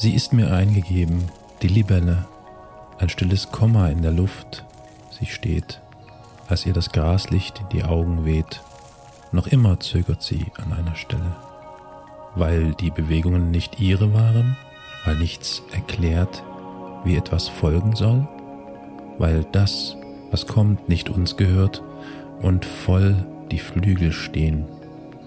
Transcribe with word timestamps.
Sie 0.00 0.14
ist 0.14 0.32
mir 0.32 0.52
eingegeben, 0.52 1.24
die 1.60 1.66
Libelle, 1.66 2.24
ein 2.98 3.08
stilles 3.08 3.50
Komma 3.50 3.88
in 3.88 4.00
der 4.00 4.12
Luft. 4.12 4.64
Sie 5.10 5.26
steht, 5.26 5.80
als 6.46 6.64
ihr 6.66 6.72
das 6.72 6.92
Graslicht 6.92 7.58
in 7.58 7.68
die 7.70 7.82
Augen 7.82 8.24
weht. 8.24 8.62
Noch 9.32 9.48
immer 9.48 9.80
zögert 9.80 10.22
sie 10.22 10.46
an 10.56 10.72
einer 10.72 10.94
Stelle. 10.94 11.34
Weil 12.36 12.74
die 12.74 12.92
Bewegungen 12.92 13.50
nicht 13.50 13.80
ihre 13.80 14.14
waren, 14.14 14.56
weil 15.04 15.16
nichts 15.16 15.62
erklärt, 15.72 16.44
wie 17.02 17.16
etwas 17.16 17.48
folgen 17.48 17.96
soll, 17.96 18.28
weil 19.18 19.44
das, 19.50 19.96
was 20.30 20.46
kommt, 20.46 20.88
nicht 20.88 21.10
uns 21.10 21.36
gehört 21.36 21.82
und 22.40 22.64
voll 22.64 23.26
die 23.50 23.58
Flügel 23.58 24.12
stehen, 24.12 24.64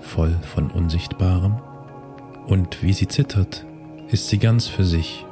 voll 0.00 0.34
von 0.54 0.70
Unsichtbarem. 0.70 1.58
Und 2.46 2.82
wie 2.82 2.94
sie 2.94 3.08
zittert, 3.08 3.66
ist 4.10 4.28
sie 4.28 4.38
ganz 4.38 4.66
für 4.66 4.84
sich, 4.84 5.24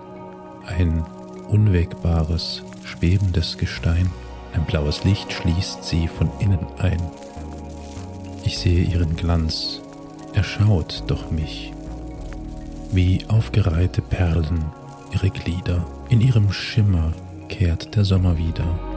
ein 0.66 1.04
unwegbares, 1.48 2.62
schwebendes 2.84 3.58
Gestein. 3.58 4.10
Ein 4.52 4.64
blaues 4.64 5.04
Licht 5.04 5.32
schließt 5.32 5.84
sie 5.84 6.08
von 6.08 6.30
innen 6.38 6.66
ein. 6.78 7.00
Ich 8.44 8.58
sehe 8.58 8.84
ihren 8.84 9.16
Glanz, 9.16 9.80
er 10.34 10.44
schaut 10.44 11.04
doch 11.06 11.30
mich. 11.30 11.72
Wie 12.90 13.24
aufgereihte 13.28 14.02
Perlen 14.02 14.64
ihre 15.12 15.30
Glieder, 15.30 15.86
in 16.08 16.20
ihrem 16.20 16.52
Schimmer 16.52 17.12
kehrt 17.48 17.96
der 17.96 18.04
Sommer 18.04 18.36
wieder. 18.36 18.91